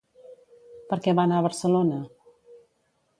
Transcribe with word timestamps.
Per 0.93 0.99
què 1.07 1.15
va 1.19 1.27
anar 1.29 1.37
a 1.41 1.45
Barcelona? 1.49 2.01